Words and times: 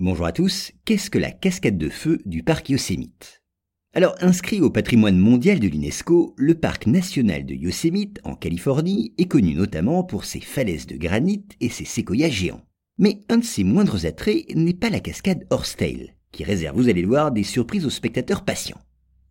Bonjour 0.00 0.26
à 0.26 0.32
tous, 0.32 0.72
qu'est-ce 0.84 1.08
que 1.08 1.20
la 1.20 1.30
cascade 1.30 1.78
de 1.78 1.88
feu 1.88 2.20
du 2.26 2.42
parc 2.42 2.68
Yosemite? 2.68 3.44
Alors, 3.94 4.16
inscrit 4.20 4.60
au 4.60 4.68
patrimoine 4.68 5.16
mondial 5.16 5.60
de 5.60 5.68
l'UNESCO, 5.68 6.34
le 6.36 6.56
parc 6.56 6.88
national 6.88 7.46
de 7.46 7.54
Yosemite, 7.54 8.18
en 8.24 8.34
Californie, 8.34 9.14
est 9.18 9.26
connu 9.26 9.54
notamment 9.54 10.02
pour 10.02 10.24
ses 10.24 10.40
falaises 10.40 10.88
de 10.88 10.96
granit 10.96 11.44
et 11.60 11.68
ses 11.68 11.84
séquoias 11.84 12.28
géants. 12.28 12.64
Mais 12.98 13.22
un 13.28 13.38
de 13.38 13.44
ses 13.44 13.62
moindres 13.62 14.04
attraits 14.04 14.52
n'est 14.56 14.74
pas 14.74 14.90
la 14.90 14.98
cascade 14.98 15.46
Horsetail, 15.50 16.16
qui 16.32 16.42
réserve, 16.42 16.74
vous 16.76 16.88
allez 16.88 17.02
le 17.02 17.08
voir, 17.08 17.30
des 17.30 17.44
surprises 17.44 17.86
aux 17.86 17.90
spectateurs 17.90 18.44
patients. 18.44 18.80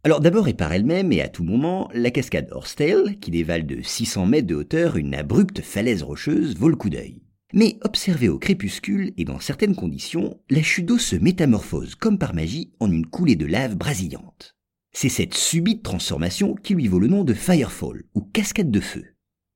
Alors 0.06 0.22
d'abord 0.22 0.48
et 0.48 0.54
par 0.54 0.72
elle-même 0.72 1.12
et 1.12 1.22
à 1.22 1.28
tout 1.28 1.44
moment, 1.44 1.90
la 1.94 2.10
cascade 2.10 2.48
Horsetail, 2.52 3.18
qui 3.20 3.32
dévale 3.32 3.66
de 3.66 3.82
600 3.82 4.28
mètres 4.28 4.48
de 4.48 4.56
hauteur 4.56 4.96
une 4.96 5.14
abrupte 5.14 5.60
falaise 5.60 6.04
rocheuse, 6.04 6.56
vaut 6.56 6.70
le 6.70 6.78
coup 6.78 6.90
d'œil. 6.90 7.22
Mais 7.56 7.78
observé 7.82 8.30
au 8.30 8.40
crépuscule 8.40 9.14
et 9.16 9.26
dans 9.26 9.40
certaines 9.40 9.76
conditions, 9.76 10.40
la 10.50 10.64
chute 10.64 10.88
d'eau 10.88 10.98
se 10.98 11.16
métamorphose 11.16 11.94
comme 11.94 12.18
par 12.18 12.34
magie 12.34 12.72
en 12.80 12.92
une 12.92 13.06
coulée 13.06 13.36
de 13.36 13.46
lave 13.46 13.76
brasillante. 13.78 14.56
C'est 14.92 15.10
cette 15.10 15.36
subite 15.36 15.84
transformation 15.84 16.56
qui 16.56 16.74
lui 16.74 16.88
vaut 16.88 16.98
le 16.98 17.08
nom 17.08 17.24
de 17.24 17.36
Firefall 17.36 18.06
ou 18.16 18.22
cascade 18.22 18.72
de 18.72 18.80
feu. 18.80 19.06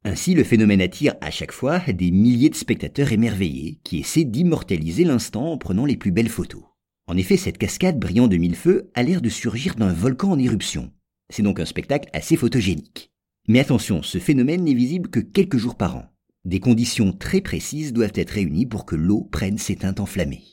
Ainsi, 0.04 0.36
le 0.36 0.44
phénomène 0.44 0.80
attire 0.80 1.16
à 1.22 1.32
chaque 1.32 1.52
fois 1.52 1.80
des 1.80 2.12
milliers 2.12 2.52
de 2.52 2.56
spectateurs 2.56 3.12
émerveillés 3.12 3.80
qui 3.84 3.98
essaient 3.98 4.26
d'immortaliser 4.26 5.04
l'instant 5.04 5.52
en 5.52 5.58
prenant 5.58 5.86
les 5.86 5.98
plus 5.98 6.12
belles 6.12 6.30
photos. 6.30 6.64
En 7.08 7.18
effet, 7.18 7.36
cette 7.36 7.58
cascade 7.58 8.00
brillant 8.00 8.28
de 8.28 8.38
mille 8.38 8.56
feux 8.56 8.92
a 8.94 9.02
l'air 9.02 9.22
de 9.22 9.30
surgir 9.30 9.74
d'un 9.74 9.92
volcan 9.92 10.32
en 10.32 10.40
éruption. 10.40 10.92
C'est 11.32 11.44
donc 11.44 11.60
un 11.60 11.66
spectacle 11.66 12.10
assez 12.14 12.36
photogénique. 12.36 13.12
Mais 13.48 13.60
attention, 13.60 14.04
ce 14.04 14.20
phénomène 14.20 14.66
n'est 14.66 14.76
visible 14.76 15.10
que 15.10 15.20
quelques 15.20 15.58
jours 15.58 15.76
par 15.76 15.96
an. 15.96 16.06
Des 16.46 16.60
conditions 16.60 17.12
très 17.12 17.42
précises 17.42 17.94
doivent 17.94 18.14
être 18.16 18.32
réunies 18.32 18.66
pour 18.66 18.86
que 18.86 18.96
l'eau 18.96 19.28
prenne 19.32 19.58
ses 19.58 19.76
teintes 19.76 20.00
enflammées. 20.00 20.44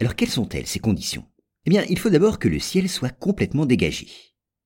Alors 0.00 0.14
quelles 0.14 0.28
sont-elles 0.28 0.66
ces 0.66 0.78
conditions? 0.78 1.24
Eh 1.66 1.70
bien, 1.70 1.84
il 1.88 1.98
faut 1.98 2.10
d'abord 2.10 2.38
que 2.38 2.48
le 2.48 2.58
ciel 2.58 2.88
soit 2.88 3.10
complètement 3.10 3.66
dégagé. 3.66 4.08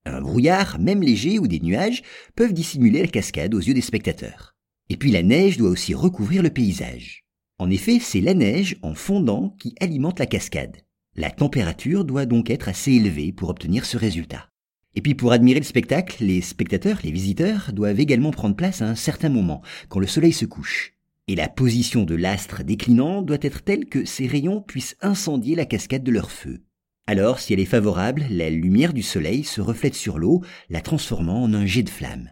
Un 0.05 0.21
brouillard, 0.21 0.79
même 0.79 1.03
léger, 1.03 1.39
ou 1.39 1.47
des 1.47 1.61
nuages 1.61 2.03
peuvent 2.37 2.53
dissimuler 2.53 3.01
la 3.01 3.09
cascade 3.09 3.55
aux 3.55 3.61
yeux 3.61 3.75
des 3.75 3.81
spectateurs. 3.81 4.55
Et 4.91 4.97
puis 4.97 5.11
la 5.11 5.23
neige 5.23 5.57
doit 5.57 5.71
aussi 5.71 5.95
recouvrir 5.95 6.43
le 6.43 6.51
paysage. 6.51 7.25
En 7.59 7.71
effet, 7.71 7.99
c'est 8.01 8.21
la 8.21 8.35
neige 8.35 8.77
en 8.83 8.95
fondant 8.95 9.57
qui 9.59 9.75
alimente 9.81 10.19
la 10.19 10.27
cascade. 10.27 10.77
La 11.17 11.31
température 11.31 12.05
doit 12.05 12.27
donc 12.27 12.51
être 12.51 12.69
assez 12.69 12.93
élevée 12.93 13.33
pour 13.33 13.49
obtenir 13.49 13.87
ce 13.87 13.97
résultat. 13.97 14.51
Et 14.97 15.03
puis 15.03 15.15
pour 15.15 15.33
admirer 15.33 15.61
le 15.61 15.65
spectacle, 15.65 16.25
les 16.25 16.41
spectateurs, 16.41 17.01
les 17.03 17.11
visiteurs, 17.11 17.71
doivent 17.73 18.01
également 18.01 18.31
prendre 18.31 18.57
place 18.57 18.83
à 18.83 18.89
un 18.89 18.95
certain 18.95 19.29
moment, 19.29 19.63
quand 19.89 20.01
le 20.01 20.07
soleil 20.07 20.33
se 20.33 20.45
couche. 20.45 20.95
Et 21.27 21.35
la 21.35 21.49
position 21.49 22.05
de 22.05 22.15
l'astre 22.15 22.63
déclinant 22.63 23.23
doit 23.23 23.39
être 23.41 23.63
telle 23.63 23.87
que 23.87 24.05
ses 24.05 24.27
rayons 24.27 24.61
puissent 24.61 24.97
incendier 25.01 25.57
la 25.57 25.65
cascade 25.65 26.05
de 26.05 26.13
leur 26.13 26.31
feu. 26.31 26.63
Alors, 27.07 27.39
si 27.39 27.53
elle 27.53 27.61
est 27.61 27.65
favorable, 27.65 28.25
la 28.31 28.51
lumière 28.51 28.93
du 28.93 29.03
soleil 29.03 29.45
se 29.45 29.61
reflète 29.61 29.95
sur 29.95 30.19
l'eau, 30.19 30.43
la 30.71 30.81
transformant 30.81 31.43
en 31.43 31.53
un 31.55 31.67
jet 31.67 31.83
de 31.83 31.91
flamme. 31.91 32.31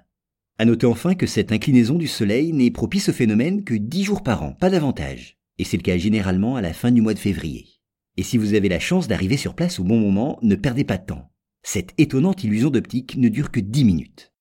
À 0.59 0.65
noter 0.65 0.87
enfin 0.87 1.15
que 1.15 1.27
cette 1.27 1.53
inclinaison 1.53 1.97
du 1.97 2.07
soleil 2.07 2.53
n'est 2.53 2.71
propice 2.71 3.09
au 3.09 3.13
phénomène 3.13 3.65
que 3.65 3.75
dix 3.75 4.05
jours 4.05 4.23
par 4.23 4.43
an, 4.43 4.53
pas 4.53 4.71
davantage. 4.71 5.37
Et 5.59 5.65
c'est 5.65 5.77
le 5.77 5.83
cas 5.83 5.97
généralement 5.97 6.57
à 6.57 6.63
la 6.63 6.73
fin 6.73 6.91
du 6.91 7.03
mois 7.03 7.15
de 7.15 7.19
février. 7.19 7.67
Et 8.17 8.23
si 8.23 8.39
vous 8.39 8.55
avez 8.55 8.69
la 8.69 8.79
chance 8.79 9.09
d'arriver 9.09 9.37
sur 9.37 9.55
place 9.55 9.81
au 9.81 9.85
bon 9.85 9.99
moment, 9.99 10.39
ne 10.43 10.55
perdez 10.55 10.85
pas 10.85 10.99
de 10.99 11.07
temps. 11.07 11.32
Cette 11.63 11.95
étonnante 11.97 12.43
illusion 12.43 12.71
d'optique 12.71 13.17
ne 13.17 13.29
dure 13.29 13.53
que 13.53 13.61
10 13.61 13.85
minutes. 13.85 14.32